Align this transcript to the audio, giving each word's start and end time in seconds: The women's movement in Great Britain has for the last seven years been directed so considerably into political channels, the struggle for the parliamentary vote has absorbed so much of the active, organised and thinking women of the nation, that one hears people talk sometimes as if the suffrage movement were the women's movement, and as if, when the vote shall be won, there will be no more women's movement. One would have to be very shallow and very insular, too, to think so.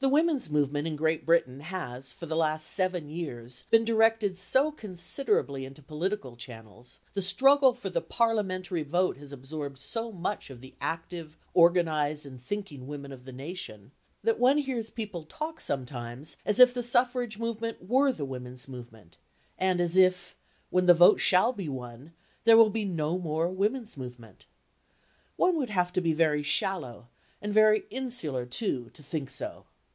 The 0.00 0.10
women's 0.10 0.50
movement 0.50 0.86
in 0.86 0.96
Great 0.96 1.24
Britain 1.24 1.60
has 1.60 2.12
for 2.12 2.26
the 2.26 2.36
last 2.36 2.66
seven 2.66 3.08
years 3.08 3.64
been 3.70 3.86
directed 3.86 4.36
so 4.36 4.70
considerably 4.70 5.64
into 5.64 5.80
political 5.80 6.36
channels, 6.36 6.98
the 7.14 7.22
struggle 7.22 7.72
for 7.72 7.88
the 7.88 8.02
parliamentary 8.02 8.82
vote 8.82 9.16
has 9.16 9.32
absorbed 9.32 9.78
so 9.78 10.12
much 10.12 10.50
of 10.50 10.60
the 10.60 10.74
active, 10.78 11.38
organised 11.56 12.26
and 12.26 12.42
thinking 12.42 12.86
women 12.86 13.12
of 13.12 13.24
the 13.24 13.32
nation, 13.32 13.92
that 14.22 14.38
one 14.38 14.58
hears 14.58 14.90
people 14.90 15.24
talk 15.24 15.58
sometimes 15.58 16.36
as 16.44 16.60
if 16.60 16.74
the 16.74 16.82
suffrage 16.82 17.38
movement 17.38 17.88
were 17.88 18.12
the 18.12 18.26
women's 18.26 18.68
movement, 18.68 19.16
and 19.58 19.80
as 19.80 19.96
if, 19.96 20.36
when 20.68 20.84
the 20.84 20.92
vote 20.92 21.18
shall 21.18 21.54
be 21.54 21.66
won, 21.70 22.12
there 22.44 22.58
will 22.58 22.68
be 22.68 22.84
no 22.84 23.16
more 23.18 23.48
women's 23.48 23.96
movement. 23.96 24.44
One 25.36 25.56
would 25.56 25.70
have 25.70 25.94
to 25.94 26.02
be 26.02 26.12
very 26.12 26.42
shallow 26.42 27.08
and 27.40 27.54
very 27.54 27.84
insular, 27.88 28.44
too, 28.44 28.90
to 28.92 29.02
think 29.02 29.30
so. 29.30 29.64